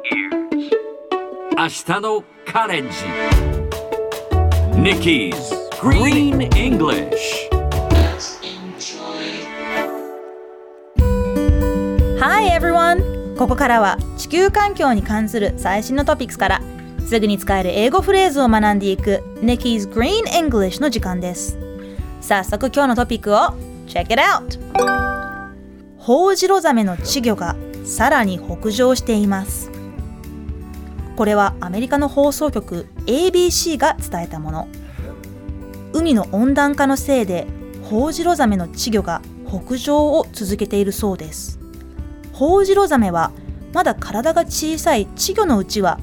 [0.00, 2.90] 明日のカレンジ
[4.76, 5.34] Nikki's
[5.80, 7.50] Green English
[12.20, 13.36] Hi everyone!
[13.36, 16.62] ここからは地球環境に関する最新のトピックスから
[17.04, 21.58] すぐに使える英語フレーズを学んでいく Nikki's Green English の時間です
[22.20, 23.38] 早速今日のトピックを
[23.88, 24.60] Check it out!
[25.96, 29.72] ホウジロザメの稚魚がさらに北上しています
[31.18, 34.68] これはアメリカの放送局 ABC が伝えたもの。
[35.92, 37.44] 海の温暖化のせいで
[37.82, 41.58] ホウジロザメの稚魚が北上を続けているそうです。
[42.32, 43.32] ホウジロザメは
[43.72, 45.98] まだ体が小さい稚魚のうちは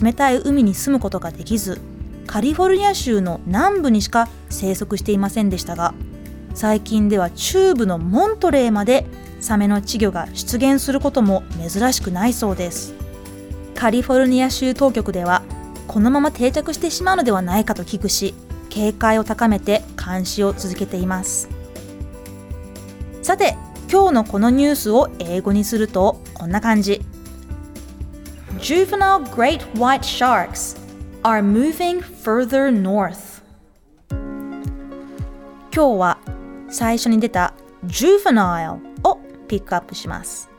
[0.00, 1.80] 冷たい海に住むことができず
[2.28, 5.94] カリフォルニア州の南部にしか生息していませんでしたが
[6.54, 9.04] 最近では中部のモントレーまで
[9.40, 12.99] サメの稚魚が出現することも珍しくないそうです。
[13.80, 15.42] カリフォルニア州当局では
[15.88, 18.34] このまま定着してしまうのではないかと危惧し
[18.68, 21.48] 警戒を高めて監視を続けています。
[23.22, 23.56] さて
[23.90, 27.00] 今日のこのニュースを英語にするとこんな感じ。
[28.58, 30.78] Juvenile great white sharks
[31.22, 33.40] are moving further north.
[35.74, 36.18] 今日は
[36.68, 37.54] 最初に出た
[37.86, 40.50] juvenile をピックアップします。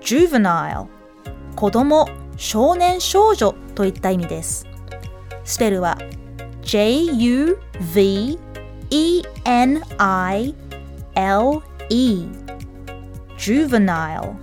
[0.00, 0.86] Juvenile
[1.56, 2.08] 子供
[2.40, 4.66] 少年少女といった意味です。
[5.44, 5.98] スペルは
[6.62, 7.58] J-U-V-E-N-I-L-E
[13.36, 14.34] juvenile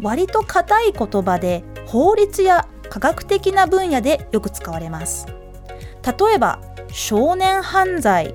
[0.00, 5.26] 割と硬い言葉で法律や科学的な分野でよく使われます。
[5.26, 8.34] 例えば少年犯罪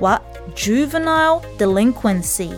[0.00, 0.22] は
[0.54, 2.56] juvenile delinquency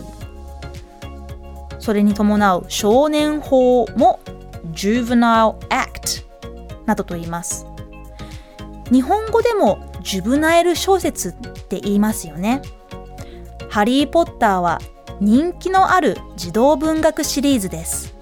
[1.79, 4.19] それに伴う少年法も
[4.71, 6.23] juvenile act
[6.85, 7.65] などと言います。
[8.91, 11.33] 日本語でもジュブナイル小説っ
[11.67, 12.61] て言いますよね。
[13.69, 14.79] ハリー・ポッターは
[15.19, 18.13] 人気のある児童文学シリーズです。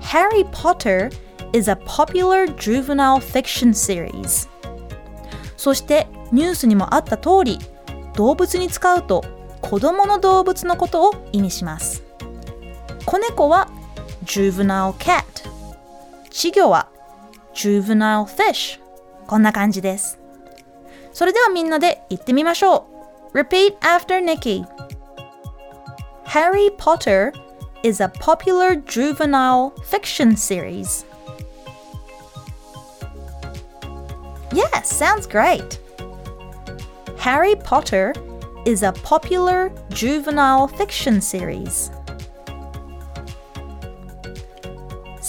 [0.00, 1.10] Harry Potter
[1.52, 4.48] is a popular juvenile fiction series
[5.56, 7.58] そしてニュースにもあった通り
[8.14, 9.24] 動物に使うと
[9.60, 12.02] 子供の動物のことを意味します。
[13.06, 13.68] 子猫は
[14.23, 15.23] juvenile cat
[16.29, 16.89] 稚魚は
[17.53, 18.79] juvenile fish
[19.27, 20.19] こんな感じです
[21.13, 22.87] それではみんなで言ってみましょ
[23.33, 24.65] う Repeat after Nikki
[26.25, 27.33] Harry Potter
[27.83, 31.05] is a popular juvenile fiction series.
[34.51, 35.79] Yes, sounds great.
[37.17, 38.13] Harry Potter
[38.65, 41.89] is a popular juvenile fiction series.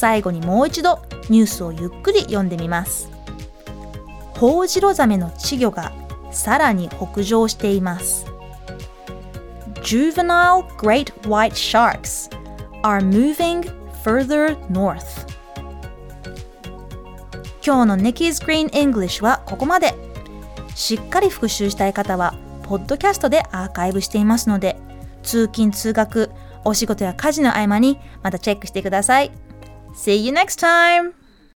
[0.04, 3.10] 最後にもう一度ニュースをゆっくり読んでみます。
[4.34, 5.94] ホウジロザメの稚魚が
[6.30, 8.26] さらに北上しています。
[9.76, 12.30] Juvenile great white sharks
[12.82, 13.62] are moving
[14.04, 15.26] further north
[17.66, 19.94] 今日の Nikki's Green English はここまで
[20.76, 24.76] しっかり復習したい方はポッドキャストでアーカイブしていますので
[25.22, 26.30] 通勤通学
[26.66, 29.32] お仕事や家事の合間にまたチェックしてください
[29.94, 31.14] See you next time!